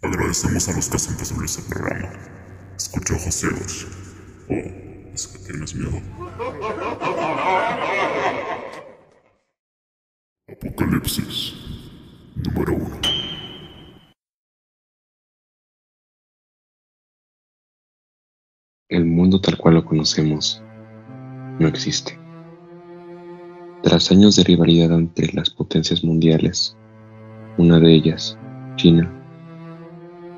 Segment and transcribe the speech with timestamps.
[0.00, 2.08] Agradecemos a los que hacen posible este programa.
[2.76, 3.86] Escucho ojos ciegos.
[4.48, 6.00] Oh, es que tienes miedo.
[10.48, 11.54] Apocalipsis
[12.36, 13.00] número uno.
[18.88, 20.62] El mundo tal cual lo conocemos
[21.58, 22.16] no existe.
[23.82, 26.76] Tras años de rivalidad entre las potencias mundiales,
[27.58, 28.38] una de ellas,
[28.76, 29.17] China,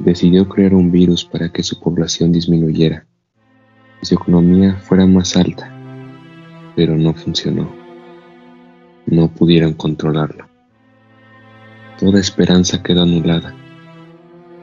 [0.01, 3.07] decidió crear un virus para que su población disminuyera
[4.03, 5.71] y su economía fuera más alta,
[6.75, 7.71] pero no funcionó.
[9.07, 10.47] No pudieron controlarlo.
[11.99, 13.55] Toda esperanza quedó anulada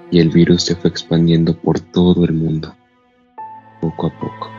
[0.10, 2.76] y el virus se fue expandiendo por todo el mundo,
[3.82, 4.50] poco a poco,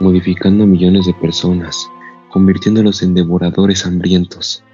[0.00, 1.88] modificando a millones de personas,
[2.30, 4.64] convirtiéndolos en devoradores hambrientos.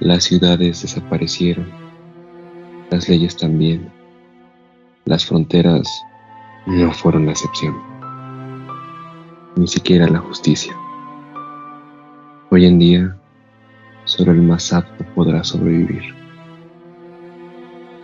[0.00, 1.87] Las ciudades desaparecieron,
[2.90, 3.90] las leyes también,
[5.04, 5.86] las fronteras
[6.66, 7.76] no fueron la excepción,
[9.56, 10.74] ni siquiera la justicia.
[12.50, 13.16] Hoy en día,
[14.04, 16.14] solo el más apto podrá sobrevivir.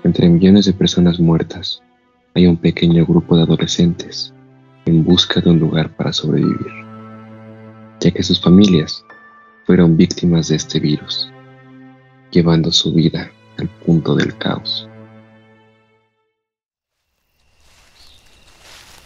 [0.03, 1.83] Entre millones de personas muertas,
[2.35, 4.35] hay un pequeño grupo de adolescentes
[4.85, 6.73] en busca de un lugar para sobrevivir,
[8.01, 9.03] ya que sus familias
[9.65, 11.31] fueron víctimas de este virus,
[12.31, 14.89] llevando su vida al punto del caos.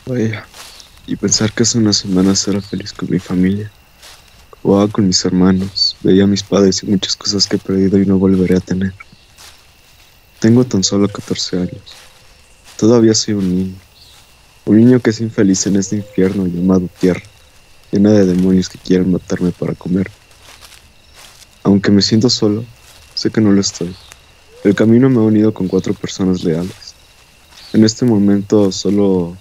[0.06, 0.46] Vaya,
[1.06, 3.70] y pensar que hace unas semanas era feliz con mi familia.
[4.62, 8.06] Jugaba con mis hermanos, veía a mis padres y muchas cosas que he perdido y
[8.06, 8.94] no volveré a tener.
[10.40, 11.82] Tengo tan solo 14 años.
[12.76, 13.74] Todavía soy un niño.
[14.64, 17.22] Un niño que es infeliz en este infierno llamado tierra,
[17.90, 20.10] llena de demonios que quieren matarme para comer.
[21.62, 22.64] Aunque me siento solo,
[23.14, 23.94] sé que no lo estoy.
[24.68, 26.94] El camino me ha unido con cuatro personas leales.
[27.72, 29.34] En este momento solo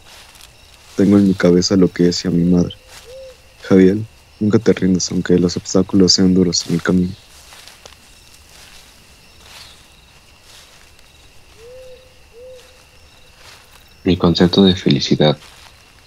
[0.96, 2.74] tengo en mi cabeza lo que decía mi madre.
[3.64, 3.98] Javier,
[4.40, 7.12] nunca te rindas aunque los obstáculos sean duros en el camino.
[14.06, 15.38] Mi concepto de felicidad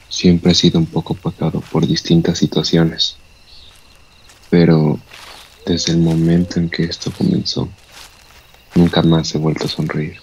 [0.08, 3.18] siempre ha sido un poco opacado por distintas situaciones,
[4.48, 4.98] pero
[5.66, 7.68] desde el momento en que esto comenzó,
[8.74, 10.16] nunca más he vuelto a sonreír.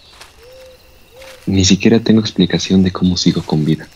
[1.46, 3.88] Ni siquiera tengo explicación de cómo sigo con vida.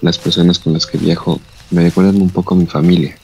[0.00, 1.40] Las personas con las que viajo
[1.70, 3.16] me recuerdan un poco a mi familia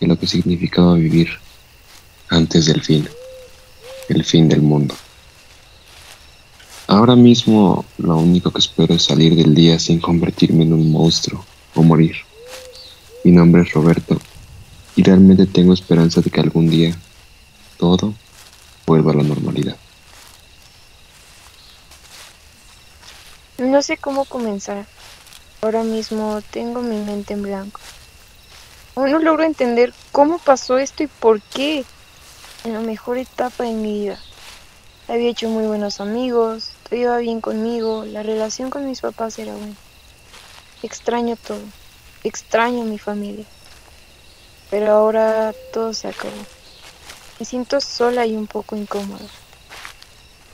[0.00, 1.28] y lo que significaba vivir
[2.28, 3.08] antes del fin,
[4.08, 4.94] el fin del mundo.
[6.88, 11.44] Ahora mismo lo único que espero es salir del día sin convertirme en un monstruo
[11.74, 12.16] o morir.
[13.24, 14.20] Mi nombre es Roberto
[14.94, 16.96] y realmente tengo esperanza de que algún día
[17.76, 18.14] todo
[18.86, 19.76] vuelva a la normalidad.
[23.58, 24.86] No sé cómo comenzar.
[25.60, 27.80] Ahora mismo tengo mi mente en blanco.
[28.94, 31.84] Aún no logro entender cómo pasó esto y por qué.
[32.64, 34.18] En la mejor etapa de mi vida.
[35.08, 39.54] Había hecho muy buenos amigos, todo iba bien conmigo, la relación con mis papás era
[39.54, 39.76] buena.
[40.82, 41.60] Extraño todo,
[42.24, 43.44] extraño a mi familia.
[44.68, 46.55] Pero ahora todo se acabó.
[47.38, 49.26] Me siento sola y un poco incómoda.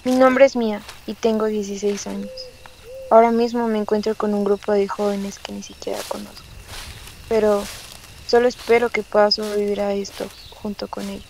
[0.04, 2.30] Mi nombre es Mía y tengo 16 años.
[3.08, 6.42] Ahora mismo me encuentro con un grupo de jóvenes que ni siquiera conozco.
[7.28, 7.62] Pero
[8.26, 11.24] solo espero que pueda sobrevivir a esto junto con ellos.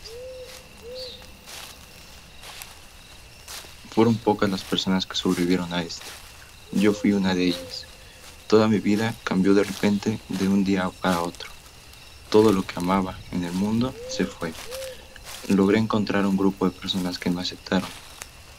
[3.91, 6.07] Fueron pocas las personas que sobrevivieron a esto.
[6.71, 7.85] Yo fui una de ellas.
[8.47, 11.51] Toda mi vida cambió de repente de un día para otro.
[12.31, 14.55] Todo lo que amaba en el mundo se fue.
[15.49, 17.89] Logré encontrar un grupo de personas que me aceptaron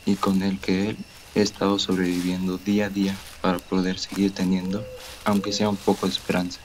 [0.06, 0.98] y con el que él
[1.36, 4.86] he estado sobreviviendo día a día para poder seguir teniendo,
[5.26, 6.60] aunque sea un poco de esperanza.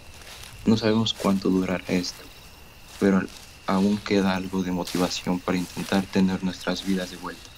[0.67, 2.23] No sabemos cuánto durará esto,
[2.99, 3.23] pero
[3.67, 7.51] aún queda algo de motivación para intentar tener nuestras vidas de vuelta.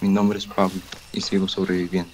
[0.00, 0.80] Mi nombre es Pablo
[1.12, 2.12] y sigo sobreviviendo.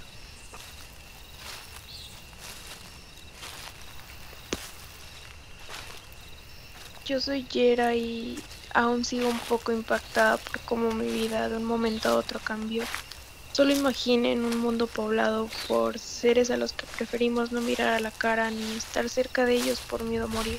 [7.04, 8.38] Yo soy Yera y
[8.74, 12.84] aún sigo un poco impactada por cómo mi vida de un momento a otro cambió.
[13.52, 18.10] Solo imaginen un mundo poblado por seres a los que preferimos no mirar a la
[18.10, 20.58] cara ni estar cerca de ellos por miedo a morir.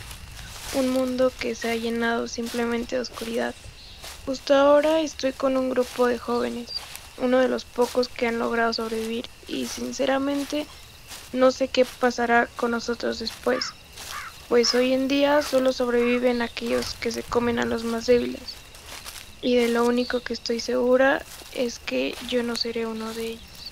[0.75, 3.56] Un mundo que se ha llenado simplemente de oscuridad.
[4.25, 6.69] Justo ahora estoy con un grupo de jóvenes,
[7.18, 10.65] uno de los pocos que han logrado sobrevivir y sinceramente
[11.31, 13.74] no sé qué pasará con nosotros después,
[14.53, 18.53] pues hoy en día solo sobreviven aquellos que se comen a los más débiles.
[19.41, 21.23] Y de lo único que estoy segura
[21.55, 23.71] es que yo no seré uno de ellos.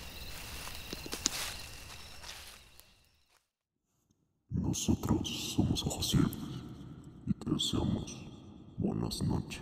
[4.49, 6.31] Nosotros somos ciegos
[7.27, 8.17] y te deseamos
[8.79, 9.61] buenas noches.